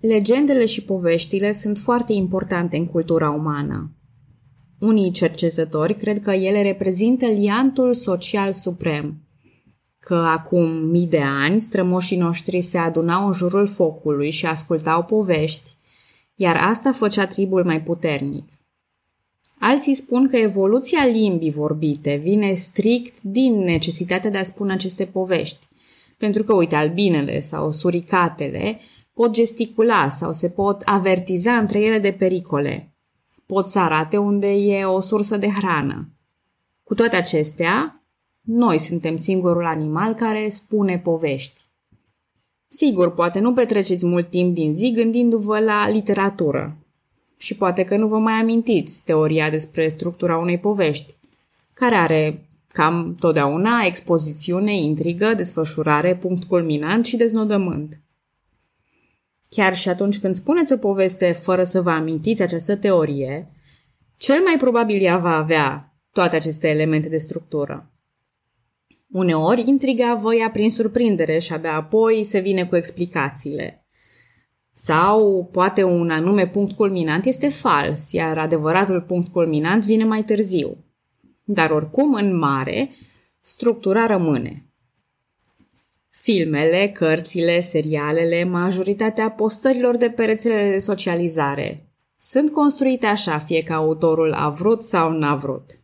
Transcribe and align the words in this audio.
Legendele 0.00 0.64
și 0.64 0.82
poveștile 0.82 1.52
sunt 1.52 1.78
foarte 1.78 2.12
importante 2.12 2.76
în 2.76 2.86
cultura 2.86 3.30
umană. 3.30 3.92
Unii 4.78 5.10
cercetători 5.10 5.94
cred 5.94 6.20
că 6.20 6.30
ele 6.30 6.62
reprezintă 6.62 7.26
liantul 7.26 7.94
social 7.94 8.52
suprem, 8.52 9.22
că 9.98 10.14
acum 10.14 10.70
mii 10.70 11.06
de 11.06 11.20
ani 11.20 11.60
strămoșii 11.60 12.16
noștri 12.16 12.60
se 12.60 12.78
adunau 12.78 13.26
în 13.26 13.32
jurul 13.32 13.66
focului 13.66 14.30
și 14.30 14.46
ascultau 14.46 15.02
povești, 15.02 15.70
iar 16.34 16.56
asta 16.56 16.92
făcea 16.92 17.26
tribul 17.26 17.64
mai 17.64 17.82
puternic. 17.82 18.48
Alții 19.58 19.94
spun 19.94 20.28
că 20.28 20.36
evoluția 20.36 21.06
limbii 21.06 21.50
vorbite 21.50 22.14
vine 22.14 22.52
strict 22.54 23.22
din 23.22 23.58
necesitatea 23.58 24.30
de 24.30 24.38
a 24.38 24.42
spune 24.42 24.72
aceste 24.72 25.04
povești, 25.04 25.68
pentru 26.16 26.42
că, 26.42 26.54
uite, 26.54 26.74
albinele 26.74 27.40
sau 27.40 27.70
suricatele 27.70 28.78
pot 29.20 29.32
gesticula 29.32 30.08
sau 30.08 30.32
se 30.32 30.48
pot 30.48 30.82
avertiza 30.84 31.56
între 31.56 31.80
ele 31.80 31.98
de 31.98 32.12
pericole. 32.12 32.94
Pot 33.46 33.68
să 33.68 33.78
arate 33.78 34.16
unde 34.16 34.52
e 34.52 34.84
o 34.84 35.00
sursă 35.00 35.36
de 35.36 35.48
hrană. 35.48 36.08
Cu 36.82 36.94
toate 36.94 37.16
acestea, 37.16 38.02
noi 38.40 38.78
suntem 38.78 39.16
singurul 39.16 39.64
animal 39.66 40.14
care 40.14 40.48
spune 40.48 40.98
povești. 40.98 41.60
Sigur, 42.68 43.14
poate 43.14 43.38
nu 43.38 43.52
petreceți 43.52 44.06
mult 44.06 44.30
timp 44.30 44.54
din 44.54 44.74
zi 44.74 44.92
gândindu-vă 44.92 45.58
la 45.58 45.88
literatură. 45.88 46.76
Și 47.36 47.56
poate 47.56 47.82
că 47.82 47.96
nu 47.96 48.08
vă 48.08 48.18
mai 48.18 48.34
amintiți 48.40 49.04
teoria 49.04 49.50
despre 49.50 49.88
structura 49.88 50.38
unei 50.38 50.58
povești, 50.58 51.14
care 51.74 51.94
are 51.94 52.48
cam 52.72 53.14
totdeauna 53.18 53.82
expozițiune, 53.84 54.76
intrigă, 54.76 55.34
desfășurare, 55.34 56.16
punct 56.16 56.44
culminant 56.44 57.04
și 57.04 57.16
deznodământ. 57.16 58.00
Chiar 59.50 59.76
și 59.76 59.88
atunci 59.88 60.18
când 60.18 60.34
spuneți 60.34 60.72
o 60.72 60.76
poveste 60.76 61.32
fără 61.32 61.64
să 61.64 61.80
vă 61.80 61.90
amintiți 61.90 62.42
această 62.42 62.76
teorie, 62.76 63.52
cel 64.16 64.42
mai 64.42 64.56
probabil 64.58 65.02
ea 65.02 65.18
va 65.18 65.36
avea 65.36 65.94
toate 66.12 66.36
aceste 66.36 66.68
elemente 66.68 67.08
de 67.08 67.16
structură. 67.16 67.92
Uneori, 69.10 69.64
intriga 69.66 70.14
vă 70.14 70.36
ia 70.36 70.50
prin 70.50 70.70
surprindere 70.70 71.38
și 71.38 71.52
abia 71.52 71.74
apoi 71.74 72.24
se 72.24 72.38
vine 72.38 72.66
cu 72.66 72.76
explicațiile. 72.76 73.86
Sau 74.72 75.48
poate 75.52 75.82
un 75.82 76.10
anume 76.10 76.46
punct 76.46 76.74
culminant 76.74 77.24
este 77.24 77.48
fals, 77.48 78.12
iar 78.12 78.38
adevăratul 78.38 79.00
punct 79.00 79.32
culminant 79.32 79.84
vine 79.84 80.04
mai 80.04 80.24
târziu. 80.24 80.84
Dar 81.44 81.70
oricum, 81.70 82.14
în 82.14 82.38
mare, 82.38 82.90
structura 83.40 84.06
rămâne. 84.06 84.69
Filmele, 86.22 86.90
cărțile, 86.94 87.60
serialele, 87.60 88.44
majoritatea 88.44 89.30
postărilor 89.30 89.96
de 89.96 90.10
pe 90.10 90.24
rețelele 90.24 90.70
de 90.70 90.78
socializare 90.78 91.90
sunt 92.22 92.50
construite 92.50 93.06
așa, 93.06 93.38
fie 93.38 93.62
că 93.62 93.72
autorul 93.72 94.32
a 94.32 94.48
vrut 94.48 94.82
sau 94.82 95.10
n-a 95.10 95.34
vrut. 95.34 95.80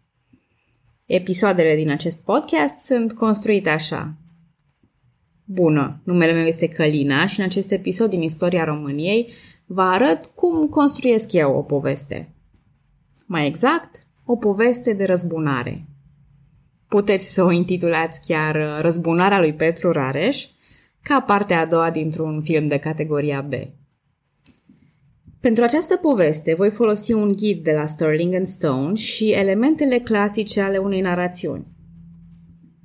Episoadele 1.07 1.77
din 1.77 1.91
acest 1.91 2.19
podcast 2.19 2.77
sunt 2.77 3.13
construite 3.13 3.69
așa. 3.69 4.15
Bună, 5.45 6.01
numele 6.05 6.33
meu 6.33 6.45
este 6.45 6.69
Călina 6.69 7.27
și 7.27 7.39
în 7.41 7.45
acest 7.45 7.71
episod 7.71 8.11
din 8.11 8.23
Istoria 8.23 8.65
României 8.65 9.33
vă 9.67 9.83
arăt 9.83 10.27
cum 10.27 10.69
construiesc 10.69 11.33
eu 11.33 11.57
o 11.57 11.63
poveste. 11.63 12.35
Mai 13.27 13.47
exact, 13.47 14.07
o 14.25 14.37
poveste 14.37 14.93
de 14.93 15.05
răzbunare. 15.05 15.87
Puteți 16.89 17.33
să 17.33 17.43
o 17.43 17.51
intitulați 17.51 18.21
chiar 18.27 18.81
Răzbunarea 18.81 19.41
lui 19.41 19.55
Petru 19.55 19.93
Rareș, 19.93 20.47
ca 21.03 21.21
partea 21.21 21.61
a 21.61 21.67
doua 21.67 21.91
dintr-un 21.91 22.43
film 22.43 22.67
de 22.67 22.79
categoria 22.79 23.41
B. 23.41 23.53
Pentru 25.41 25.65
această 25.65 25.97
poveste 25.97 26.55
voi 26.55 26.71
folosi 26.71 27.13
un 27.13 27.33
ghid 27.33 27.65
de 27.65 27.73
la 27.73 27.87
Sterling 27.87 28.35
and 28.35 28.47
Stone 28.47 28.95
și 28.95 29.31
elementele 29.31 29.99
clasice 29.99 30.61
ale 30.61 30.79
unei 30.79 31.01
narațiuni. 31.01 31.67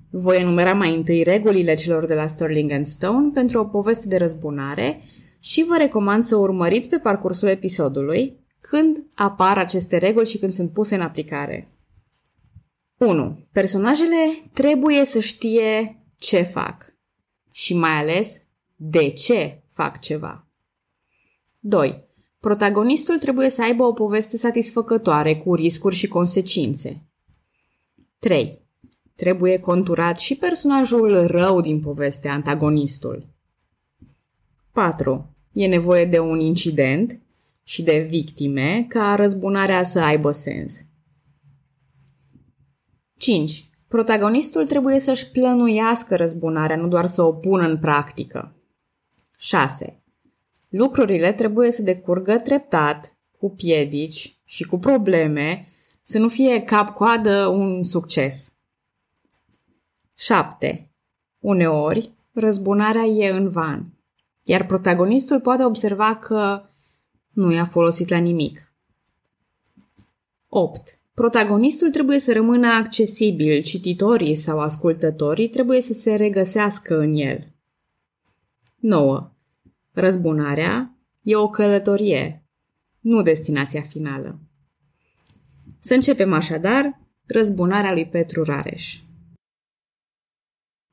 Voi 0.10 0.38
enumera 0.38 0.74
mai 0.74 0.96
întâi 0.96 1.24
regulile 1.24 1.74
celor 1.74 2.06
de 2.06 2.14
la 2.14 2.28
Sterling 2.28 2.72
and 2.72 2.86
Stone 2.86 3.30
pentru 3.34 3.60
o 3.60 3.64
poveste 3.66 4.08
de 4.08 4.18
răzbunare 4.18 5.02
și 5.40 5.66
vă 5.68 5.76
recomand 5.78 6.24
să 6.24 6.36
urmăriți 6.36 6.90
pe 6.90 6.98
parcursul 6.98 7.48
episodului 7.48 8.40
când 8.60 9.04
apar 9.16 9.58
aceste 9.58 9.98
reguli 9.98 10.28
și 10.28 10.38
când 10.38 10.54
sunt 10.54 10.72
puse 10.72 10.96
în 10.96 11.02
aplicare. 11.02 11.68
1. 13.06 13.48
Personajele 13.52 14.42
trebuie 14.54 15.06
să 15.06 15.20
știe 15.20 16.04
ce 16.18 16.42
fac 16.42 16.94
și 17.52 17.74
mai 17.74 17.92
ales 17.92 18.42
de 18.76 19.10
ce 19.10 19.62
fac 19.70 20.00
ceva. 20.00 20.48
2. 21.60 22.04
Protagonistul 22.40 23.20
trebuie 23.20 23.50
să 23.50 23.62
aibă 23.62 23.84
o 23.84 23.94
poveste 23.94 24.38
satisfăcătoare 24.38 25.36
cu 25.36 25.56
riscuri 25.56 25.96
și 25.96 26.08
consecințe. 26.08 27.04
3. 28.20 28.62
Trebuie 29.16 29.60
conturat 29.60 30.20
și 30.20 30.36
personajul 30.36 31.28
rău 31.28 31.62
din 31.62 31.80
poveste, 31.80 32.28
antagonistul. 32.28 33.28
4. 34.72 35.36
E 35.52 35.68
nevoie 35.68 36.06
de 36.06 36.20
un 36.20 36.40
incident 36.40 37.20
și 37.64 37.84
de 37.84 37.98
victime 38.10 38.86
ca 38.90 39.16
răzbunarea 39.16 39.84
să 39.84 40.00
aibă 40.00 40.32
sens. 40.32 40.86
5. 43.22 43.70
Protagonistul 43.88 44.66
trebuie 44.66 45.00
să-și 45.00 45.32
plănuiască 45.32 46.16
răzbunarea, 46.16 46.76
nu 46.76 46.88
doar 46.88 47.06
să 47.06 47.24
o 47.24 47.34
pună 47.34 47.68
în 47.68 47.78
practică. 47.78 48.56
6. 49.38 50.04
Lucrurile 50.70 51.34
trebuie 51.34 51.72
să 51.72 51.82
decurgă 51.82 52.38
treptat, 52.38 53.16
cu 53.38 53.50
piedici 53.50 54.40
și 54.46 54.64
cu 54.64 54.78
probleme, 54.78 55.68
să 56.04 56.20
nu 56.20 56.28
fie 56.28 56.62
cap-coadă 56.62 57.48
un 57.48 57.84
succes. 57.84 58.54
7. 60.16 60.92
Uneori, 61.40 62.12
răzbunarea 62.34 63.04
e 63.04 63.30
în 63.30 63.50
van, 63.50 63.94
iar 64.44 64.66
protagonistul 64.66 65.42
poate 65.42 65.64
observa 65.64 66.16
că 66.16 66.62
nu 67.30 67.52
i-a 67.52 67.66
folosit 67.66 68.10
la 68.10 68.18
nimic. 68.18 68.74
8. 70.50 71.01
Protagonistul 71.14 71.90
trebuie 71.90 72.20
să 72.20 72.34
rămână 72.34 72.68
accesibil, 72.68 73.62
cititorii 73.62 74.36
sau 74.36 74.60
ascultătorii 74.60 75.50
trebuie 75.50 75.82
să 75.82 75.94
se 75.94 76.16
regăsească 76.16 76.98
în 76.98 77.16
el. 77.16 77.56
9. 78.76 79.32
Răzbunarea 79.92 80.98
e 81.22 81.36
o 81.36 81.50
călătorie, 81.50 82.46
nu 83.00 83.22
destinația 83.22 83.82
finală. 83.82 84.40
Să 85.80 85.94
începem 85.94 86.34
așadar 86.34 87.00
răzbunarea 87.26 87.92
lui 87.92 88.08
Petru 88.08 88.44
Rareș. 88.44 89.00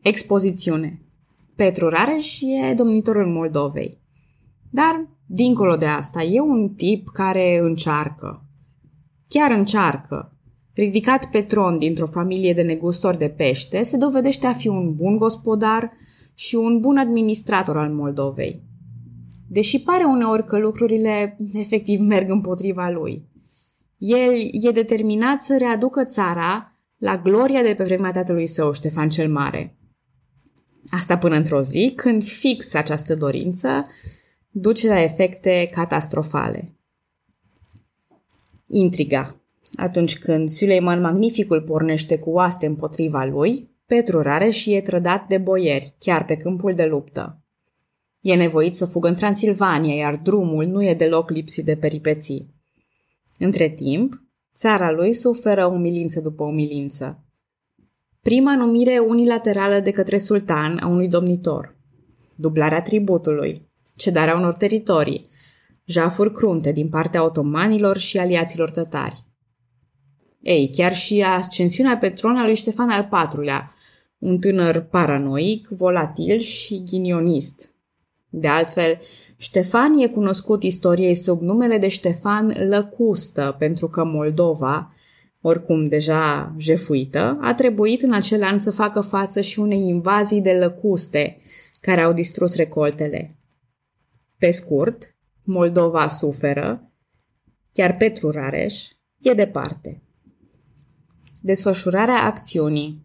Expozițiune 0.03 1.03
Petru 1.55 1.89
Rareș 1.89 2.41
e 2.41 2.75
domnitorul 2.75 3.27
Moldovei. 3.27 4.01
Dar, 4.71 5.09
dincolo 5.27 5.77
de 5.77 5.87
asta, 5.87 6.23
e 6.23 6.41
un 6.41 6.75
tip 6.75 7.09
care 7.09 7.59
încearcă. 7.63 8.48
Chiar 9.29 9.51
încearcă. 9.51 10.33
Ridicat 10.75 11.31
pe 11.31 11.43
tron 11.43 11.79
dintr-o 11.79 12.07
familie 12.07 12.53
de 12.53 12.63
negustori 12.63 13.19
de 13.19 13.29
pește, 13.29 13.83
se 13.83 13.97
dovedește 13.97 14.47
a 14.47 14.53
fi 14.53 14.69
un 14.69 14.95
bun 14.95 15.17
gospodar 15.17 15.93
și 16.35 16.55
un 16.55 16.81
bun 16.81 16.97
administrator 16.97 17.77
al 17.77 17.91
Moldovei 17.91 18.69
deși 19.49 19.83
pare 19.83 20.05
uneori 20.05 20.45
că 20.45 20.59
lucrurile 20.59 21.39
efectiv 21.53 22.01
merg 22.01 22.31
împotriva 22.31 22.89
lui. 22.89 23.29
El 23.99 24.33
e 24.51 24.71
determinat 24.71 25.43
să 25.43 25.57
readucă 25.59 26.05
țara 26.05 26.79
la 26.99 27.19
gloria 27.19 27.63
de 27.63 27.75
pe 27.75 27.85
vremea 27.85 28.11
tatălui 28.11 28.47
său, 28.47 28.73
Ștefan 28.73 29.09
cel 29.09 29.31
Mare. 29.31 29.79
Asta 30.91 31.19
până 31.19 31.37
într-o 31.37 31.61
zi, 31.61 31.93
când 31.97 32.25
fix 32.25 32.75
această 32.75 33.15
dorință 33.15 33.87
duce 34.51 34.89
la 34.89 35.03
efecte 35.03 35.69
catastrofale. 35.71 36.78
Intriga. 38.71 39.41
Atunci 39.77 40.19
când 40.19 40.49
Suleiman 40.49 41.01
Magnificul 41.01 41.63
pornește 41.63 42.19
cu 42.19 42.31
oaste 42.31 42.67
împotriva 42.67 43.25
lui, 43.25 43.71
Petru 43.87 44.23
Rareș 44.23 44.67
e 44.67 44.81
trădat 44.81 45.27
de 45.27 45.39
boieri, 45.39 45.95
chiar 45.99 46.25
pe 46.25 46.37
câmpul 46.37 46.73
de 46.73 46.85
luptă. 46.85 47.43
E 48.21 48.35
nevoit 48.35 48.77
să 48.77 48.87
fugă 48.87 49.09
în 49.09 49.15
Transilvania, 49.15 49.95
iar 49.95 50.17
drumul 50.17 50.67
nu 50.67 50.85
e 50.85 50.95
deloc 50.95 51.31
lipsit 51.31 51.65
de 51.65 51.77
peripeții. 51.77 52.55
Între 53.39 53.69
timp, 53.69 54.23
țara 54.57 54.91
lui 54.91 55.13
suferă 55.13 55.67
umilință 55.67 56.21
după 56.21 56.45
umilință. 56.45 57.25
Prima 58.23 58.57
numire 58.57 58.99
unilaterală 58.99 59.81
de 59.81 59.91
către 59.91 60.19
sultan 60.19 60.79
a 60.79 60.87
unui 60.87 61.09
domnitor, 61.09 61.77
dublarea 62.37 62.83
tributului, 62.83 63.71
cedarea 63.97 64.37
unor 64.37 64.55
teritorii, 64.55 65.29
jafuri 65.89 66.33
crunte 66.33 66.73
din 66.73 66.89
partea 66.89 67.25
otomanilor 67.25 67.97
și 67.97 68.19
aliaților 68.19 68.71
tătari. 68.71 69.25
Ei, 70.41 70.71
chiar 70.71 70.95
și 70.95 71.23
ascensiunea 71.23 71.99
pe 71.99 72.09
tron 72.09 72.37
a 72.37 72.45
lui 72.45 72.55
Ștefan 72.55 72.91
al 72.91 73.09
IV-lea, 73.13 73.73
un 74.19 74.39
tânăr 74.39 74.81
paranoic, 74.81 75.69
volatil 75.69 76.39
și 76.39 76.83
ghinionist, 76.83 77.73
de 78.31 78.49
altfel, 78.49 78.99
Ștefan 79.37 79.99
e 79.99 80.09
cunoscut 80.09 80.63
istoriei 80.63 81.15
sub 81.15 81.41
numele 81.41 81.79
de 81.79 81.89
Ștefan 81.89 82.53
Lăcustă, 82.69 83.57
pentru 83.59 83.89
că 83.89 84.05
Moldova, 84.05 84.95
oricum 85.41 85.85
deja 85.85 86.55
jefuită, 86.59 87.39
a 87.41 87.55
trebuit 87.55 88.03
în 88.03 88.13
acel 88.13 88.43
an 88.43 88.59
să 88.59 88.71
facă 88.71 89.01
față 89.01 89.41
și 89.41 89.59
unei 89.59 89.81
invazii 89.81 90.41
de 90.41 90.53
lăcuste 90.53 91.37
care 91.81 92.01
au 92.01 92.13
distrus 92.13 92.57
recoltele. 92.57 93.37
Pe 94.39 94.51
scurt, 94.51 95.17
Moldova 95.51 96.09
suferă, 96.09 96.93
iar 97.73 97.97
Petru 97.97 98.31
Rareș 98.31 98.89
e 99.19 99.33
departe. 99.33 100.03
Desfășurarea 101.41 102.23
acțiunii 102.23 103.03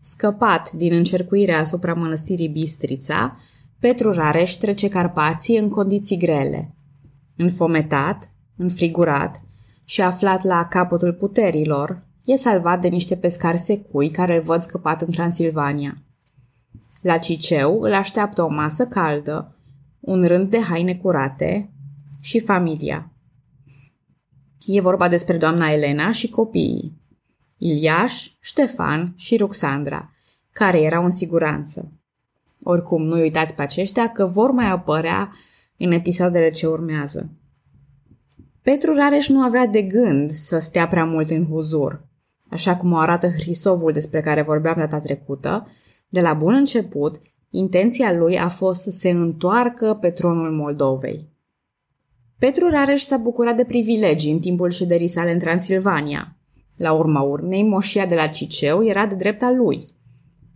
Scăpat 0.00 0.72
din 0.72 0.92
încercuirea 0.92 1.58
asupra 1.58 1.94
mănăstirii 1.94 2.48
Bistrița, 2.48 3.36
Petru 3.78 4.12
Rareș 4.12 4.52
trece 4.52 4.88
Carpații 4.88 5.58
în 5.58 5.68
condiții 5.68 6.16
grele. 6.16 6.74
Înfometat, 7.36 8.30
înfrigurat 8.56 9.42
și 9.84 10.00
aflat 10.00 10.42
la 10.42 10.66
capătul 10.66 11.12
puterilor, 11.12 12.06
e 12.24 12.36
salvat 12.36 12.80
de 12.80 12.88
niște 12.88 13.16
pescari 13.16 13.58
secui 13.58 14.10
care 14.10 14.36
îl 14.36 14.42
văd 14.42 14.62
scăpat 14.62 15.02
în 15.02 15.10
Transilvania. 15.10 16.02
La 17.02 17.18
Ciceu 17.18 17.80
îl 17.80 17.92
așteaptă 17.92 18.42
o 18.42 18.48
masă 18.48 18.86
caldă, 18.86 19.53
un 20.04 20.26
rând 20.26 20.48
de 20.48 20.60
haine 20.60 20.94
curate 20.94 21.70
și 22.20 22.40
familia. 22.40 23.12
E 24.66 24.80
vorba 24.80 25.08
despre 25.08 25.36
doamna 25.36 25.70
Elena 25.70 26.10
și 26.10 26.28
copiii. 26.28 27.02
Iliaș, 27.58 28.28
Ștefan 28.40 29.12
și 29.16 29.36
Ruxandra, 29.36 30.10
care 30.52 30.80
erau 30.80 31.04
în 31.04 31.10
siguranță. 31.10 31.92
Oricum, 32.62 33.02
nu 33.02 33.16
uitați 33.16 33.54
pe 33.54 33.62
aceștia 33.62 34.08
că 34.08 34.26
vor 34.26 34.50
mai 34.50 34.70
apărea 34.70 35.32
în 35.76 35.92
episoadele 35.92 36.50
ce 36.50 36.66
urmează. 36.66 37.30
Petru 38.62 38.94
Rareș 38.94 39.28
nu 39.28 39.40
avea 39.40 39.66
de 39.66 39.82
gând 39.82 40.30
să 40.30 40.58
stea 40.58 40.88
prea 40.88 41.04
mult 41.04 41.30
în 41.30 41.46
huzur. 41.46 42.06
Așa 42.50 42.76
cum 42.76 42.92
o 42.92 42.96
arată 42.96 43.28
Hrisovul 43.28 43.92
despre 43.92 44.20
care 44.20 44.42
vorbeam 44.42 44.74
data 44.76 44.98
trecută, 44.98 45.66
de 46.08 46.20
la 46.20 46.34
bun 46.34 46.54
început, 46.54 47.20
intenția 47.56 48.12
lui 48.12 48.38
a 48.38 48.48
fost 48.48 48.82
să 48.82 48.90
se 48.90 49.10
întoarcă 49.10 49.98
pe 50.00 50.10
tronul 50.10 50.50
Moldovei. 50.50 51.28
Petru 52.38 52.68
Rareș 52.68 53.02
s-a 53.02 53.16
bucurat 53.16 53.56
de 53.56 53.64
privilegii 53.64 54.32
în 54.32 54.38
timpul 54.38 54.70
șederii 54.70 55.06
sale 55.06 55.32
în 55.32 55.38
Transilvania. 55.38 56.36
La 56.76 56.92
urma 56.92 57.20
urmei, 57.20 57.62
moșia 57.62 58.06
de 58.06 58.14
la 58.14 58.26
Ciceu 58.26 58.84
era 58.84 59.06
de 59.06 59.14
drept 59.14 59.42
al 59.42 59.56
lui. 59.56 59.86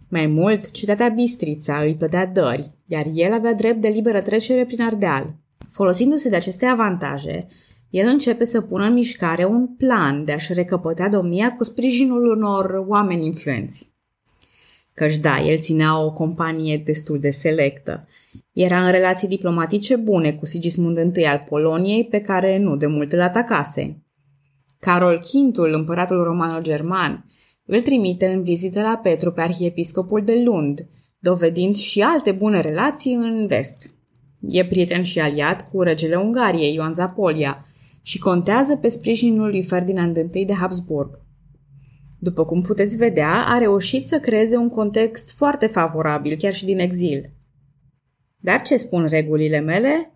Mai 0.09 0.27
mult, 0.27 0.71
cetatea 0.71 1.09
Bistrița 1.09 1.81
îi 1.81 1.95
plătea 1.95 2.27
dări, 2.27 2.75
iar 2.87 3.06
el 3.15 3.33
avea 3.33 3.55
drept 3.55 3.81
de 3.81 3.89
liberă 3.89 4.21
trecere 4.21 4.65
prin 4.65 4.83
Ardeal. 4.83 5.35
Folosindu-se 5.71 6.29
de 6.29 6.37
aceste 6.37 6.67
avantaje, 6.67 7.47
el 7.91 8.06
începe 8.06 8.45
să 8.45 8.61
pună 8.61 8.85
în 8.85 8.93
mișcare 8.93 9.45
un 9.45 9.67
plan 9.67 10.25
de 10.25 10.33
a-și 10.33 10.53
recăpătea 10.53 11.09
domnia 11.09 11.53
cu 11.53 11.65
sprijinul 11.65 12.31
unor 12.31 12.85
oameni 12.87 13.27
influenți. 13.27 13.97
Căci 14.99 15.17
da, 15.17 15.41
el 15.45 15.59
ținea 15.59 16.05
o 16.05 16.12
companie 16.12 16.77
destul 16.77 17.19
de 17.19 17.31
selectă. 17.31 18.09
Era 18.53 18.85
în 18.85 18.91
relații 18.91 19.29
diplomatice 19.29 19.97
bune 19.97 20.33
cu 20.33 20.47
Sigismund 20.47 21.17
I 21.17 21.25
al 21.25 21.45
Poloniei, 21.49 22.05
pe 22.05 22.21
care 22.21 22.59
nu 22.59 22.77
de 22.77 22.87
mult 22.87 23.12
îl 23.12 23.21
atacase. 23.21 24.03
Carol 24.79 25.21
V, 25.53 25.59
împăratul 25.59 26.23
romano-german, 26.23 27.27
îl 27.65 27.81
trimite 27.81 28.27
în 28.27 28.43
vizită 28.43 28.81
la 28.81 29.00
Petru 29.03 29.33
pe 29.33 29.41
arhiepiscopul 29.41 30.25
de 30.25 30.43
Lund, 30.45 30.89
dovedind 31.19 31.75
și 31.75 32.00
alte 32.00 32.33
bune 32.33 32.61
relații 32.61 33.15
în 33.15 33.47
vest. 33.47 33.95
E 34.41 34.67
prieten 34.67 35.03
și 35.03 35.21
aliat 35.21 35.71
cu 35.71 35.83
regele 35.83 36.17
Ungariei, 36.17 36.75
Ioan 36.75 36.95
Zapolia, 36.95 37.67
și 38.03 38.19
contează 38.19 38.77
pe 38.77 38.89
sprijinul 38.89 39.49
lui 39.49 39.62
Ferdinand 39.62 40.17
I 40.33 40.45
de 40.45 40.55
Habsburg. 40.55 41.27
După 42.19 42.44
cum 42.44 42.61
puteți 42.61 42.97
vedea, 42.97 43.44
a 43.49 43.59
reușit 43.59 44.06
să 44.06 44.20
creeze 44.20 44.56
un 44.56 44.69
context 44.69 45.37
foarte 45.37 45.67
favorabil, 45.67 46.37
chiar 46.37 46.55
și 46.55 46.65
din 46.65 46.79
exil. 46.79 47.32
Dar 48.41 48.62
ce 48.62 48.76
spun 48.76 49.06
regulile 49.06 49.61
mele? 49.61 50.12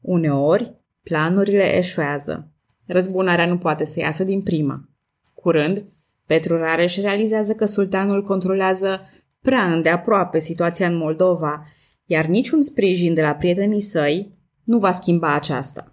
Uneori, 0.00 0.76
planurile 1.02 1.76
eșuează. 1.76 2.52
Răzbunarea 2.86 3.46
nu 3.46 3.58
poate 3.58 3.84
să 3.84 4.00
iasă 4.00 4.24
din 4.24 4.42
prima. 4.42 4.88
Curând, 5.34 5.84
Petru 6.26 6.56
Rareș 6.56 6.96
realizează 6.96 7.52
că 7.52 7.64
sultanul 7.64 8.22
controlează 8.22 9.00
prea 9.40 9.72
îndeaproape 9.72 10.38
situația 10.38 10.86
în 10.86 10.96
Moldova, 10.96 11.62
iar 12.04 12.26
niciun 12.26 12.62
sprijin 12.62 13.14
de 13.14 13.20
la 13.20 13.34
prietenii 13.34 13.80
săi 13.80 14.38
nu 14.64 14.78
va 14.78 14.92
schimba 14.92 15.34
aceasta. 15.34 15.92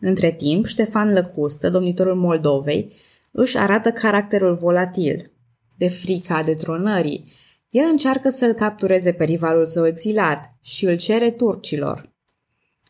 Între 0.00 0.32
timp, 0.32 0.66
Ștefan 0.66 1.12
Lăcustă, 1.12 1.70
domnitorul 1.70 2.14
Moldovei, 2.14 2.92
își 3.38 3.58
arată 3.58 3.90
caracterul 3.90 4.54
volatil. 4.54 5.32
De 5.76 5.88
frica 5.88 6.42
detronării, 6.42 7.32
el 7.68 7.84
încearcă 7.84 8.28
să-l 8.28 8.52
captureze 8.52 9.12
pe 9.12 9.24
rivalul 9.24 9.66
său 9.66 9.86
exilat 9.86 10.54
și 10.60 10.84
îl 10.84 10.96
cere 10.96 11.30
turcilor. 11.30 12.02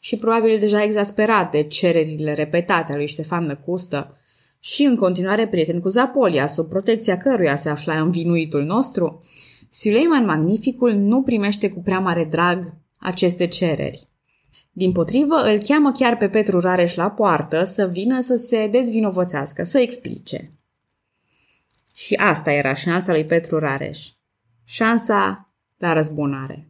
Și 0.01 0.17
probabil 0.17 0.59
deja 0.59 0.83
exasperat 0.83 1.51
de 1.51 1.63
cererile 1.63 2.33
repetate 2.35 2.93
a 2.93 2.97
lui 2.97 3.07
Ștefan 3.07 3.47
Lăcustă, 3.47 4.17
și 4.61 4.83
în 4.83 4.97
continuare 4.97 5.49
prieten 5.49 5.81
cu 5.81 5.89
Zapolia, 5.89 6.47
sub 6.47 6.69
protecția 6.69 7.17
căruia 7.17 7.57
se 7.57 7.69
afla 7.69 8.01
învinuitul 8.01 8.65
nostru, 8.65 9.25
Suleiman 9.71 10.25
Magnificul 10.25 10.93
nu 10.93 11.23
primește 11.23 11.71
cu 11.71 11.81
prea 11.81 11.99
mare 11.99 12.25
drag 12.25 12.75
aceste 12.97 13.47
cereri. 13.47 14.09
Din 14.79 14.93
potrivă, 14.93 15.35
îl 15.35 15.59
cheamă 15.59 15.93
chiar 15.93 16.17
pe 16.17 16.29
Petru 16.29 16.61
Rareș 16.61 16.95
la 16.95 17.11
poartă 17.11 17.65
să 17.65 17.87
vină 17.87 18.21
să 18.21 18.37
se 18.37 18.67
dezvinovățească, 18.67 19.65
să 19.65 19.79
explice. 19.79 20.51
Și 21.95 22.15
asta 22.15 22.53
era 22.53 22.75
șansa 22.75 23.13
lui 23.13 23.25
Petru 23.25 23.59
Rareș. 23.59 24.09
Șansa 24.65 25.49
la 25.77 25.93
răzbunare. 25.93 26.67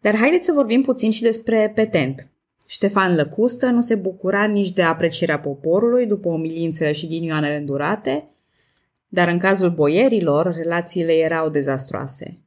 Dar 0.00 0.16
haideți 0.16 0.44
să 0.44 0.52
vorbim 0.52 0.82
puțin 0.82 1.10
și 1.10 1.22
despre 1.22 1.72
petent. 1.74 2.28
Ștefan 2.66 3.14
Lăcustă 3.14 3.66
nu 3.66 3.80
se 3.80 3.94
bucura 3.94 4.44
nici 4.44 4.72
de 4.72 4.82
aprecierea 4.82 5.40
poporului 5.40 6.06
după 6.06 6.28
umilințele 6.28 6.92
și 6.92 7.08
ghinioanele 7.08 7.56
îndurate, 7.56 8.28
dar 9.08 9.28
în 9.28 9.38
cazul 9.38 9.70
boierilor, 9.70 10.54
relațiile 10.54 11.12
erau 11.12 11.48
dezastroase. 11.48 12.43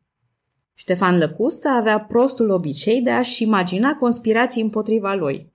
Ștefan 0.79 1.17
Lăcustă 1.17 1.67
avea 1.67 1.99
prostul 1.99 2.49
obicei 2.49 3.01
de 3.01 3.09
a-și 3.09 3.43
imagina 3.43 3.93
conspirații 3.93 4.61
împotriva 4.61 5.13
lui. 5.13 5.53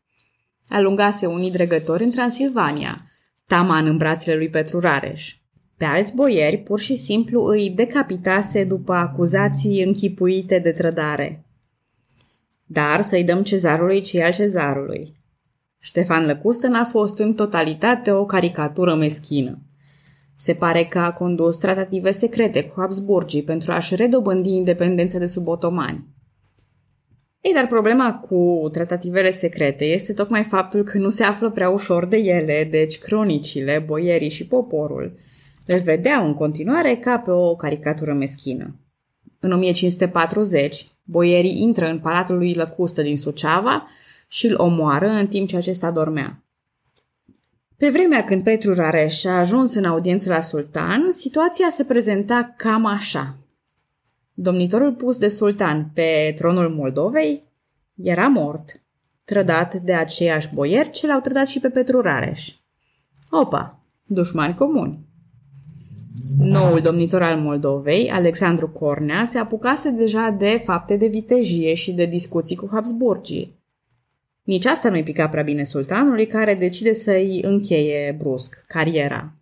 Alungase 0.69 1.27
unii 1.27 1.51
dregători 1.51 2.05
în 2.05 2.11
Transilvania, 2.11 3.11
taman 3.47 3.87
în 3.87 3.97
brațele 3.97 4.37
lui 4.37 4.49
Petru 4.49 4.81
Rareș. 4.81 5.37
Pe 5.77 5.85
alți 5.85 6.15
boieri 6.15 6.57
pur 6.57 6.81
și 6.81 6.97
simplu 6.97 7.43
îi 7.43 7.71
decapitase 7.71 8.65
după 8.65 8.93
acuzații 8.93 9.83
închipuite 9.83 10.59
de 10.59 10.71
trădare. 10.71 11.47
Dar 12.67 13.03
să-i 13.03 13.25
dăm 13.25 13.43
cezarului 13.43 14.01
ce 14.01 14.23
al 14.23 14.33
cezarului. 14.33 15.17
Ștefan 15.79 16.27
Lăcustă 16.27 16.69
a 16.73 16.85
fost 16.85 17.19
în 17.19 17.35
totalitate 17.35 18.13
o 18.13 18.25
caricatură 18.25 18.95
meschină. 18.95 19.59
Se 20.43 20.55
pare 20.55 20.85
că 20.85 20.99
a 20.99 21.13
condus 21.13 21.57
tratative 21.57 22.11
secrete 22.11 22.65
cu 22.65 22.75
Habsburgii 22.81 23.43
pentru 23.43 23.73
a-și 23.73 23.95
redobândi 23.95 24.51
independența 24.51 25.19
de 25.19 25.27
sub 25.27 25.49
otomani. 25.49 26.07
Ei, 27.41 27.53
dar 27.55 27.67
problema 27.67 28.15
cu 28.15 28.69
tratativele 28.73 29.31
secrete 29.31 29.85
este 29.85 30.13
tocmai 30.13 30.45
faptul 30.45 30.83
că 30.83 30.99
nu 30.99 31.11
se 31.11 31.23
află 31.23 31.51
prea 31.51 31.69
ușor 31.69 32.07
de 32.07 32.17
ele, 32.17 32.69
deci 32.71 32.99
cronicile, 32.99 33.85
boierii 33.87 34.31
și 34.31 34.47
poporul 34.47 35.19
îl 35.67 35.79
vedeau 35.79 36.27
în 36.27 36.35
continuare 36.35 36.97
ca 36.97 37.19
pe 37.19 37.31
o 37.31 37.57
caricatură 37.57 38.13
meschină. 38.13 38.81
În 39.41 39.53
1540, 39.53 40.87
boierii 41.03 41.61
intră 41.61 41.87
în 41.87 41.99
palatul 41.99 42.37
lui 42.37 42.55
Lăcustă 42.55 43.03
din 43.03 43.17
Suceava 43.17 43.87
și 44.29 44.47
îl 44.47 44.55
omoară 44.59 45.09
în 45.09 45.27
timp 45.27 45.49
ce 45.49 45.57
acesta 45.57 45.91
dormea. 45.91 46.45
Pe 47.83 47.91
vremea 47.91 48.25
când 48.25 48.43
Petru 48.43 48.75
Rareș 48.75 49.25
a 49.25 49.39
ajuns 49.39 49.75
în 49.75 49.85
audiență 49.85 50.29
la 50.29 50.41
sultan, 50.41 51.13
situația 51.13 51.71
se 51.71 51.85
prezenta 51.85 52.55
cam 52.57 52.85
așa. 52.85 53.37
Domnitorul 54.35 54.93
pus 54.93 55.19
de 55.19 55.29
sultan 55.29 55.91
pe 55.95 56.33
tronul 56.37 56.69
Moldovei 56.69 57.43
era 58.03 58.29
mort, 58.29 58.83
trădat 59.25 59.75
de 59.75 59.93
aceiași 59.93 60.55
boieri 60.55 60.91
ce 60.91 61.07
l-au 61.07 61.21
trădat 61.21 61.47
și 61.47 61.61
pe 61.61 61.69
Petru 61.69 62.01
Rareș. 62.01 62.53
Opa, 63.31 63.79
dușmani 64.07 64.55
comuni. 64.55 64.99
Noul 66.39 66.81
domnitor 66.81 67.23
al 67.23 67.41
Moldovei, 67.41 68.11
Alexandru 68.11 68.69
Cornea, 68.69 69.25
se 69.25 69.39
apucase 69.39 69.91
deja 69.91 70.31
de 70.31 70.61
fapte 70.65 70.97
de 70.97 71.07
vitejie 71.07 71.75
și 71.75 71.93
de 71.93 72.05
discuții 72.05 72.57
cu 72.57 72.69
Habsburgii. 72.73 73.62
Nici 74.43 74.67
asta 74.67 74.89
nu-i 74.89 75.03
pica 75.03 75.29
prea 75.29 75.43
bine 75.43 75.65
sultanului, 75.65 76.27
care 76.27 76.55
decide 76.55 76.93
să-i 76.93 77.41
încheie 77.43 78.17
brusc 78.19 78.65
cariera. 78.67 79.37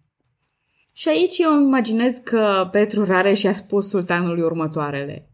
Și 0.93 1.09
aici 1.09 1.39
eu 1.39 1.53
îmi 1.55 1.65
imaginez 1.65 2.17
că 2.17 2.69
Petru 2.73 3.05
Rareș 3.05 3.39
și-a 3.39 3.53
spus 3.53 3.89
sultanului 3.89 4.43
următoarele. 4.43 5.31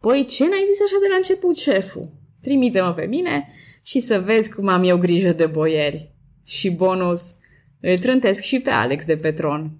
Păi 0.00 0.24
ce 0.24 0.42
n-ai 0.42 0.64
zis 0.66 0.80
așa 0.84 0.96
de 1.00 1.06
la 1.10 1.16
început, 1.16 1.56
șeful? 1.56 2.12
Trimite-mă 2.40 2.92
pe 2.92 3.04
mine 3.04 3.48
și 3.82 4.00
să 4.00 4.20
vezi 4.20 4.50
cum 4.50 4.68
am 4.68 4.82
eu 4.82 4.98
grijă 4.98 5.32
de 5.32 5.46
boieri. 5.46 6.14
Și 6.44 6.70
bonus, 6.70 7.34
îl 7.80 7.98
trântesc 7.98 8.42
și 8.42 8.60
pe 8.60 8.70
Alex 8.70 9.06
de 9.06 9.16
Petron. 9.16 9.78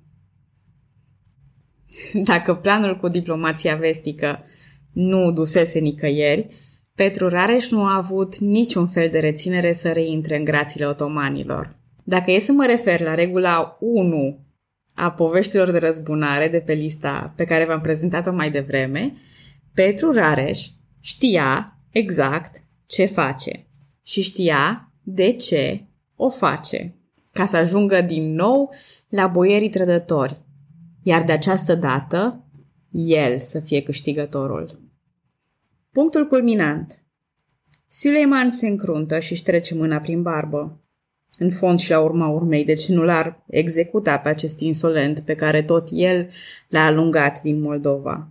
Dacă 2.12 2.54
planul 2.54 2.96
cu 2.96 3.08
diplomația 3.08 3.76
vestică 3.76 4.44
nu 4.92 5.32
dusese 5.32 5.78
nicăieri, 5.78 6.46
Petru 6.94 7.28
Rareș 7.28 7.68
nu 7.68 7.84
a 7.84 7.96
avut 7.96 8.38
niciun 8.38 8.86
fel 8.86 9.08
de 9.08 9.18
reținere 9.18 9.72
să 9.72 9.92
reintre 9.92 10.36
în 10.36 10.44
grațiile 10.44 10.86
otomanilor. 10.86 11.76
Dacă 12.04 12.30
e 12.30 12.38
să 12.38 12.52
mă 12.52 12.66
refer 12.66 13.00
la 13.00 13.14
regula 13.14 13.76
1 13.80 14.38
a 14.94 15.10
poveștilor 15.10 15.70
de 15.70 15.78
răzbunare 15.78 16.48
de 16.48 16.60
pe 16.60 16.72
lista 16.72 17.32
pe 17.36 17.44
care 17.44 17.64
v-am 17.64 17.80
prezentat-o 17.80 18.32
mai 18.32 18.50
devreme, 18.50 19.12
Petru 19.74 20.12
Rareș 20.12 20.66
știa 21.00 21.78
exact 21.90 22.64
ce 22.86 23.04
face 23.04 23.66
și 24.02 24.22
știa 24.22 24.92
de 25.02 25.32
ce 25.32 25.84
o 26.16 26.28
face, 26.28 26.94
ca 27.32 27.44
să 27.44 27.56
ajungă 27.56 28.00
din 28.00 28.34
nou 28.34 28.74
la 29.08 29.26
boierii 29.26 29.68
trădători, 29.68 30.42
iar 31.02 31.22
de 31.22 31.32
această 31.32 31.74
dată 31.74 32.44
el 32.90 33.38
să 33.38 33.60
fie 33.60 33.82
câștigătorul. 33.82 34.83
Punctul 35.94 36.26
culminant. 36.26 37.02
Suleiman 37.88 38.50
se 38.50 38.66
încruntă 38.66 39.18
și 39.18 39.32
își 39.32 39.42
trece 39.42 39.74
mâna 39.74 39.98
prin 39.98 40.22
barbă. 40.22 40.80
În 41.38 41.50
fond 41.50 41.78
și 41.78 41.90
la 41.90 42.00
urma 42.00 42.28
urmei, 42.28 42.64
de 42.64 42.74
ce 42.74 42.92
nu 42.92 43.02
l-ar 43.02 43.44
executa 43.46 44.18
pe 44.18 44.28
acest 44.28 44.60
insolent 44.60 45.20
pe 45.20 45.34
care 45.34 45.62
tot 45.62 45.88
el 45.90 46.30
l-a 46.68 46.84
alungat 46.84 47.42
din 47.42 47.60
Moldova? 47.60 48.28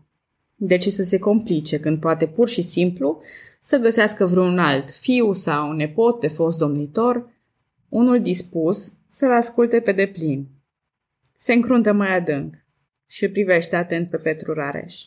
De 0.55 0.77
ce 0.77 0.89
să 0.89 1.03
se 1.03 1.19
complice 1.19 1.79
când 1.79 1.99
poate 1.99 2.27
pur 2.27 2.49
și 2.49 2.61
simplu 2.61 3.21
să 3.61 3.77
găsească 3.77 4.25
vreun 4.25 4.59
alt 4.59 4.89
fiu 4.91 5.31
sau 5.33 5.71
nepot 5.71 6.19
de 6.19 6.27
fost 6.27 6.57
domnitor, 6.57 7.29
unul 7.89 8.21
dispus 8.21 8.93
să-l 9.07 9.31
asculte 9.31 9.79
pe 9.79 9.91
deplin. 9.91 10.47
Se 11.37 11.53
încruntă 11.53 11.93
mai 11.93 12.15
adânc 12.15 12.55
și 13.07 13.27
privește 13.27 13.75
atent 13.75 14.09
pe 14.09 14.17
Petru 14.17 14.53
Rareș. 14.53 15.03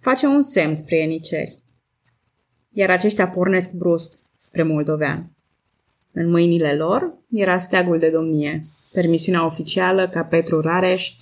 Face 0.00 0.26
un 0.26 0.42
semn 0.42 0.74
spre 0.74 0.96
eniceri 0.96 1.61
iar 2.72 2.90
aceștia 2.90 3.28
pornesc 3.28 3.72
brusc 3.72 4.18
spre 4.36 4.62
moldovean. 4.62 5.32
În 6.12 6.30
mâinile 6.30 6.74
lor 6.74 7.14
era 7.30 7.58
steagul 7.58 7.98
de 7.98 8.10
domnie, 8.10 8.64
permisiunea 8.92 9.44
oficială 9.44 10.08
ca 10.08 10.24
Petru 10.24 10.60
Rareș 10.60 11.12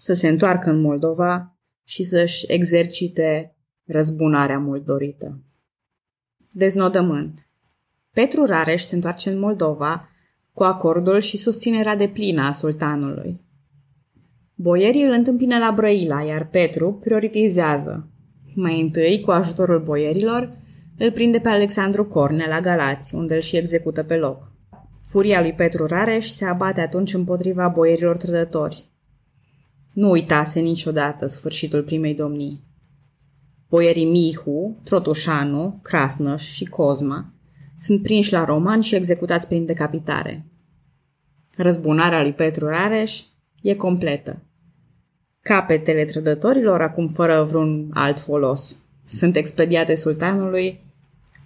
să 0.00 0.12
se 0.12 0.28
întoarcă 0.28 0.70
în 0.70 0.80
Moldova 0.80 1.56
și 1.84 2.02
să-și 2.02 2.44
exercite 2.48 3.56
răzbunarea 3.84 4.58
mult 4.58 4.84
dorită. 4.84 5.42
Deznodământ. 6.50 7.46
Petru 8.12 8.44
Rareș 8.44 8.82
se 8.82 8.94
întoarce 8.94 9.30
în 9.30 9.38
Moldova 9.38 10.08
cu 10.52 10.62
acordul 10.62 11.20
și 11.20 11.36
susținerea 11.36 11.96
de 11.96 12.08
plină 12.08 12.42
a 12.42 12.52
sultanului. 12.52 13.40
Boierii 14.54 15.04
îl 15.04 15.12
întâmpină 15.12 15.58
la 15.58 15.72
Brăila, 15.74 16.22
iar 16.22 16.48
Petru 16.48 16.92
prioritizează, 16.92 18.08
mai 18.54 18.80
întâi 18.80 19.20
cu 19.20 19.30
ajutorul 19.30 19.80
boierilor, 19.80 20.48
îl 21.02 21.12
prinde 21.12 21.38
pe 21.38 21.48
Alexandru 21.48 22.04
Corne 22.04 22.46
la 22.48 22.60
Galați, 22.60 23.14
unde 23.14 23.34
îl 23.34 23.40
și 23.40 23.56
execută 23.56 24.02
pe 24.02 24.16
loc. 24.16 24.52
Furia 25.06 25.40
lui 25.40 25.52
Petru 25.52 25.86
Rareș 25.86 26.26
se 26.26 26.44
abate 26.44 26.80
atunci 26.80 27.14
împotriva 27.14 27.68
boierilor 27.68 28.16
trădători. 28.16 28.88
Nu 29.92 30.10
uitase 30.10 30.60
niciodată 30.60 31.26
sfârșitul 31.26 31.82
primei 31.82 32.14
domnii. 32.14 32.62
Boierii 33.68 34.04
Mihu, 34.04 34.80
Trotușanu, 34.84 35.78
Crasnăș 35.82 36.42
și 36.42 36.64
Cozma 36.64 37.32
sunt 37.78 38.02
prinși 38.02 38.32
la 38.32 38.44
roman 38.44 38.80
și 38.80 38.94
executați 38.94 39.48
prin 39.48 39.66
decapitare. 39.66 40.46
Răzbunarea 41.56 42.22
lui 42.22 42.32
Petru 42.32 42.66
Rareș 42.66 43.20
e 43.62 43.74
completă. 43.74 44.42
Capetele 45.40 46.04
trădătorilor, 46.04 46.80
acum 46.80 47.08
fără 47.08 47.42
vreun 47.42 47.90
alt 47.94 48.20
folos, 48.20 48.76
sunt 49.06 49.36
expediate 49.36 49.94
sultanului 49.94 50.88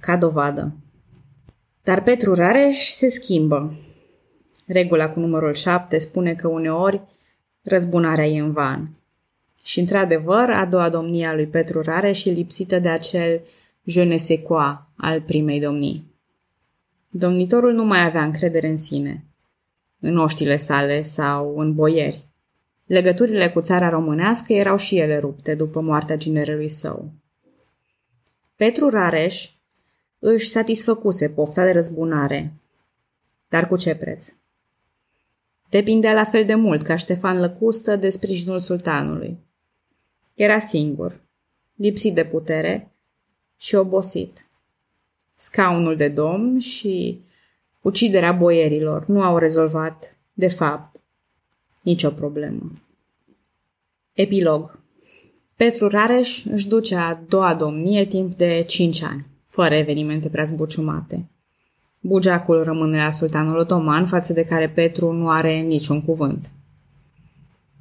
ca 0.04 0.16
dovadă. 0.16 0.72
Dar 1.82 2.02
Petru 2.02 2.34
Rareș 2.34 2.76
se 2.76 3.08
schimbă. 3.08 3.74
Regula 4.66 5.10
cu 5.10 5.20
numărul 5.20 5.52
7 5.52 5.98
spune 5.98 6.34
că 6.34 6.48
uneori 6.48 7.00
răzbunarea 7.62 8.26
e 8.26 8.40
în 8.40 8.52
van. 8.52 8.90
Și 9.62 9.80
într-adevăr, 9.80 10.50
a 10.50 10.64
doua 10.64 10.88
domnie 10.88 11.26
a 11.26 11.34
lui 11.34 11.46
Petru 11.46 11.82
Rareș 11.82 12.24
e 12.24 12.30
lipsită 12.30 12.78
de 12.78 12.88
acel 12.88 13.40
je 13.84 14.02
ne 14.02 14.16
sais 14.16 14.40
quoi 14.42 14.78
al 14.96 15.20
primei 15.20 15.60
domnii. 15.60 16.12
Domnitorul 17.08 17.72
nu 17.72 17.84
mai 17.84 18.04
avea 18.04 18.24
încredere 18.24 18.68
în 18.68 18.76
sine, 18.76 19.24
în 20.00 20.18
oștile 20.18 20.56
sale 20.56 21.02
sau 21.02 21.58
în 21.58 21.74
boieri. 21.74 22.28
Legăturile 22.86 23.50
cu 23.50 23.60
țara 23.60 23.88
românească 23.88 24.52
erau 24.52 24.76
și 24.76 24.98
ele 24.98 25.18
rupte 25.18 25.54
după 25.54 25.80
moartea 25.80 26.16
ginerelui 26.16 26.68
său. 26.68 27.10
Petru 28.56 28.88
Rareș 28.88 29.54
își 30.26 30.48
satisfăcuse 30.48 31.28
pofta 31.28 31.64
de 31.64 31.70
răzbunare. 31.70 32.52
Dar 33.48 33.68
cu 33.68 33.76
ce 33.76 33.94
preț? 33.94 34.32
Depindea 35.68 36.12
la 36.12 36.24
fel 36.24 36.44
de 36.44 36.54
mult 36.54 36.82
ca 36.82 36.96
Ștefan 36.96 37.38
Lăcustă 37.38 37.96
de 37.96 38.10
sprijinul 38.10 38.60
sultanului. 38.60 39.38
Era 40.34 40.58
singur, 40.58 41.20
lipsit 41.74 42.14
de 42.14 42.24
putere 42.24 42.92
și 43.56 43.74
obosit. 43.74 44.46
Scaunul 45.34 45.96
de 45.96 46.08
domn 46.08 46.58
și 46.58 47.20
uciderea 47.80 48.32
boierilor 48.32 49.06
nu 49.06 49.22
au 49.22 49.38
rezolvat, 49.38 50.18
de 50.32 50.48
fapt, 50.48 51.00
nicio 51.82 52.10
problemă. 52.10 52.72
Epilog 54.12 54.78
Petru 55.56 55.88
Rareș 55.88 56.44
își 56.44 56.68
duce 56.68 56.94
a 56.94 57.14
doua 57.14 57.54
domnie 57.54 58.06
timp 58.06 58.36
de 58.36 58.62
cinci 58.66 59.02
ani 59.02 59.32
fără 59.54 59.74
evenimente 59.74 60.28
prea 60.28 60.44
zbuciumate. 60.44 61.30
Bugeacul 62.00 62.62
rămâne 62.62 62.98
la 62.98 63.10
sultanul 63.10 63.56
otoman, 63.56 64.06
față 64.06 64.32
de 64.32 64.44
care 64.44 64.68
Petru 64.68 65.12
nu 65.12 65.30
are 65.30 65.60
niciun 65.60 66.02
cuvânt. 66.02 66.50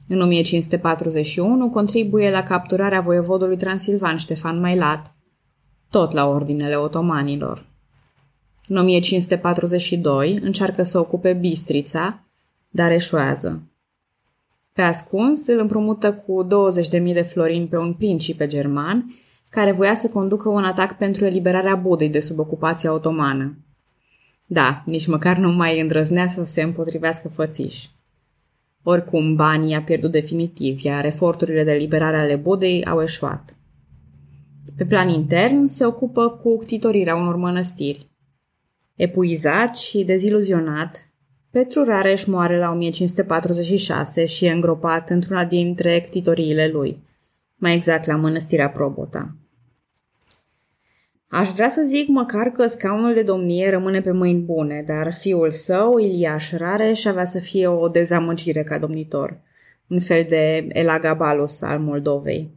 În 0.08 0.22
1541 0.22 1.70
contribuie 1.70 2.30
la 2.30 2.44
capturarea 2.44 3.02
voievodului 3.02 3.58
transilvan 3.58 4.16
Ștefan 4.18 4.60
Mailat, 4.60 5.16
tot 5.90 6.12
la 6.12 6.28
ordinele 6.28 6.76
otomanilor. 6.76 7.66
În 8.68 8.78
1542 8.78 10.40
încearcă 10.42 10.84
să 10.84 11.00
ocupe 11.00 11.34
Bistrița, 11.34 12.24
dar 12.70 12.92
eșuează. 12.92 13.62
Pe 14.74 14.82
ascuns 14.82 15.48
îl 15.48 15.60
împrumută 15.60 16.14
cu 16.14 16.48
20.000 16.48 17.14
de 17.14 17.22
florini 17.22 17.68
pe 17.68 17.78
un 17.78 17.94
principe 17.94 18.48
german 18.48 19.06
care 19.54 19.72
voia 19.72 19.94
să 19.94 20.10
conducă 20.10 20.50
un 20.50 20.64
atac 20.64 20.98
pentru 20.98 21.26
eliberarea 21.26 21.76
Budei 21.76 22.10
de 22.10 22.20
sub 22.20 22.40
ocupația 22.40 22.94
otomană. 22.94 23.58
Da, 24.48 24.84
nici 24.86 25.08
măcar 25.08 25.38
nu 25.38 25.52
mai 25.52 25.80
îndrăznea 25.80 26.28
să 26.28 26.44
se 26.44 26.62
împotrivească 26.62 27.28
fățiș. 27.28 27.86
Oricum, 28.84 29.36
banii 29.36 29.76
a 29.76 29.82
pierdut 29.82 30.12
definitiv, 30.12 30.84
iar 30.84 31.06
eforturile 31.06 31.64
de 31.64 31.72
eliberare 31.72 32.18
ale 32.18 32.36
Budei 32.36 32.86
au 32.86 33.02
eșuat. 33.02 33.56
Pe 34.76 34.86
plan 34.86 35.10
intern, 35.10 35.66
se 35.66 35.86
ocupă 35.86 36.30
cu 36.30 36.58
ctitorirea 36.58 37.16
unor 37.16 37.36
mănăstiri. 37.36 38.08
Epuizat 38.96 39.76
și 39.76 40.04
deziluzionat, 40.04 41.12
Petru 41.52 41.84
Rareș 41.84 42.26
moare 42.26 42.58
la 42.58 42.70
1546 42.70 44.26
și 44.26 44.46
e 44.46 44.52
îngropat 44.52 45.10
într-una 45.10 45.46
dintre 45.46 46.00
ctitoriile 46.00 46.68
lui, 46.68 47.04
mai 47.56 47.74
exact 47.74 48.06
la 48.06 48.16
mănăstirea 48.16 48.70
Probota. 48.70 49.36
Aș 51.36 51.50
vrea 51.50 51.70
să 51.70 51.84
zic 51.86 52.08
măcar 52.08 52.50
că 52.50 52.68
scaunul 52.68 53.14
de 53.14 53.22
domnie 53.22 53.70
rămâne 53.70 54.02
pe 54.02 54.12
mâini 54.12 54.42
bune, 54.42 54.84
dar 54.88 55.14
fiul 55.14 55.52
său, 55.52 55.98
Iliaș 55.98 56.52
Rareș, 56.52 57.06
avea 57.06 57.26
să 57.26 57.40
fie 57.40 57.68
o 57.68 57.88
dezamăgire 57.88 58.64
ca 58.64 58.80
domnitor, 58.80 59.42
un 59.88 60.00
fel 60.00 60.26
de 60.30 60.68
Elagabalus 60.70 61.62
al 61.62 61.80
Moldovei. 61.80 62.52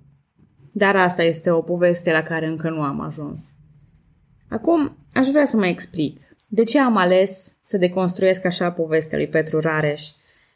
Dar 0.73 0.97
asta 0.97 1.23
este 1.23 1.51
o 1.51 1.63
poveste 1.63 2.13
la 2.13 2.23
care 2.23 2.47
încă 2.47 2.71
nu 2.71 2.83
am 2.83 3.01
ajuns. 3.01 3.53
Acum, 4.49 4.97
aș 5.13 5.27
vrea 5.27 5.47
să 5.47 5.57
mă 5.57 5.67
explic. 5.67 6.21
De 6.49 6.63
ce 6.63 6.81
am 6.81 6.97
ales 6.97 7.53
să 7.63 7.77
deconstruiesc 7.77 8.45
așa 8.45 8.73
povestea 8.73 9.19
lui 9.19 9.29
Petru 9.29 9.61
Rareș? 9.61 10.03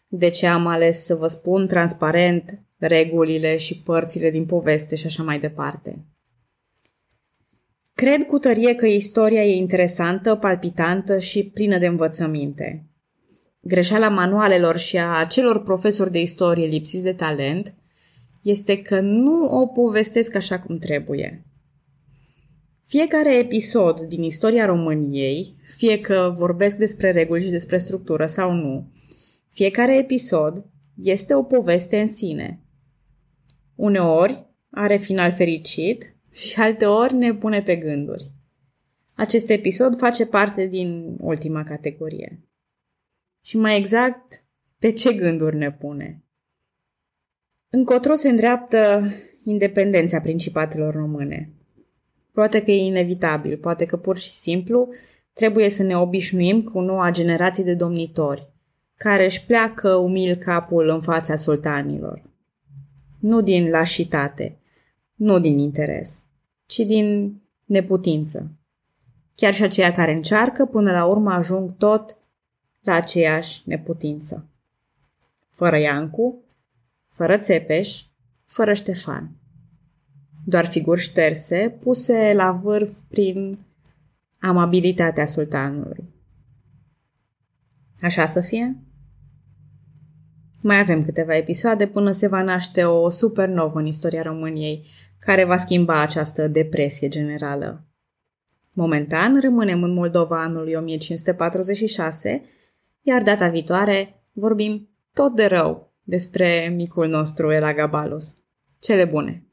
De 0.09 0.29
ce 0.29 0.47
am 0.47 0.67
ales 0.67 1.05
să 1.05 1.15
vă 1.15 1.27
spun 1.27 1.67
transparent 1.67 2.59
regulile 2.79 3.57
și 3.57 3.83
părțile 3.83 4.31
din 4.31 4.47
poveste 4.47 4.97
și 4.97 5.07
așa 5.07 5.23
mai 5.23 5.39
departe? 5.39 6.05
Cred 7.95 8.25
cu 8.25 8.39
tărie 8.39 8.75
că 8.75 8.87
istoria 8.87 9.45
e 9.45 9.57
interesantă, 9.57 10.35
palpitantă 10.35 11.19
și 11.19 11.45
plină 11.45 11.79
de 11.79 11.87
învățăminte. 11.87 12.85
Greșeala 13.61 14.09
manualelor 14.09 14.77
și 14.77 14.97
a 14.99 15.19
acelor 15.19 15.63
profesori 15.63 16.11
de 16.11 16.21
istorie 16.21 16.67
lipsiți 16.67 17.03
de 17.03 17.13
talent 17.13 17.75
este 18.43 18.83
că 18.83 19.01
nu 19.01 19.45
o 19.45 19.67
povestesc 19.67 20.35
așa 20.35 20.59
cum 20.59 20.79
trebuie. 20.79 21.45
Fiecare 22.87 23.39
episod 23.39 24.01
din 24.01 24.23
istoria 24.23 24.67
României, 24.67 25.57
fie 25.77 26.01
că 26.01 26.35
vorbesc 26.37 26.77
despre 26.77 27.11
reguli 27.11 27.45
și 27.45 27.51
despre 27.51 27.79
structură 27.79 28.27
sau 28.27 28.53
nu, 28.53 28.93
fiecare 29.49 29.97
episod 29.97 30.65
este 30.97 31.35
o 31.35 31.43
poveste 31.43 32.01
în 32.01 32.09
sine. 32.09 32.61
Uneori 33.75 34.47
are 34.71 34.97
final 34.97 35.33
fericit 35.33 36.17
și 36.31 36.61
alteori 36.61 37.15
ne 37.15 37.35
pune 37.35 37.63
pe 37.63 37.77
gânduri. 37.77 38.33
Acest 39.15 39.51
episod 39.51 39.97
face 39.99 40.27
parte 40.27 40.67
din 40.67 41.17
ultima 41.21 41.65
categorie. 41.65 42.41
Și 43.43 43.57
mai 43.57 43.77
exact, 43.77 44.45
pe 44.79 44.93
ce 44.93 45.13
gânduri 45.13 45.57
ne 45.57 45.73
pune? 45.73 46.25
Încotro 47.71 48.15
se 48.15 48.29
îndreaptă 48.29 49.03
independența 49.45 50.21
principatelor 50.21 50.95
române. 50.95 51.53
Poate 52.33 52.63
că 52.63 52.71
e 52.71 52.85
inevitabil, 52.85 53.57
poate 53.57 53.85
că 53.85 53.97
pur 53.97 54.17
și 54.17 54.31
simplu 54.31 54.89
trebuie 55.33 55.69
să 55.69 55.83
ne 55.83 55.99
obișnuim 55.99 56.63
cu 56.63 56.81
noua 56.81 57.11
generație 57.11 57.65
de 57.65 57.75
domnitori, 57.75 58.49
care 58.95 59.25
își 59.25 59.47
pleacă 59.47 59.95
umil 59.95 60.35
capul 60.35 60.89
în 60.89 61.01
fața 61.01 61.37
sultanilor. 61.37 62.23
Nu 63.21 63.41
din 63.41 63.71
lașitate, 63.71 64.60
nu 65.21 65.39
din 65.39 65.59
interes, 65.59 66.23
ci 66.67 66.79
din 66.79 67.41
neputință. 67.65 68.51
Chiar 69.35 69.55
și 69.55 69.63
aceia 69.63 69.91
care 69.91 70.13
încearcă, 70.13 70.65
până 70.65 70.93
la 70.93 71.05
urmă 71.05 71.33
ajung 71.33 71.77
tot 71.77 72.19
la 72.81 72.95
aceeași 72.95 73.63
neputință. 73.65 74.49
Fără 75.51 75.79
Iancu, 75.79 76.45
fără 77.09 77.39
Țepeș, 77.39 78.03
fără 78.47 78.73
Ștefan. 78.73 79.31
Doar 80.45 80.67
figuri 80.67 81.01
șterse, 81.01 81.77
puse 81.81 82.33
la 82.33 82.53
vârf 82.53 82.99
prin 83.09 83.59
amabilitatea 84.39 85.27
sultanului. 85.27 86.05
Așa 88.01 88.27
să 88.27 88.41
fie? 88.41 88.77
Mai 90.63 90.79
avem 90.79 91.05
câteva 91.05 91.37
episoade 91.37 91.87
până 91.87 92.13
se 92.13 92.27
va 92.27 92.43
naște 92.43 92.85
o 92.85 93.09
supernovă 93.09 93.79
în 93.79 93.87
istoria 93.87 94.23
României, 94.23 94.87
care 95.19 95.45
va 95.45 95.57
schimba 95.57 96.01
această 96.01 96.49
depresie 96.49 97.09
generală. 97.09 97.85
Momentan 98.75 99.41
rămânem 99.41 99.83
în 99.83 99.93
Moldova 99.93 100.43
anului 100.43 100.75
1546, 100.75 102.43
iar 103.03 103.23
data 103.23 103.49
viitoare 103.49 104.23
vorbim 104.33 104.89
tot 105.13 105.35
de 105.35 105.47
rău 105.47 105.93
despre 106.03 106.73
micul 106.77 107.09
nostru 107.09 107.51
Elagabalus. 107.51 108.37
Cele 108.79 109.05
bune! 109.05 109.50